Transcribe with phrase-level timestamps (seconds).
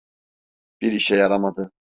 [0.81, 1.71] Bir işe yaramadı.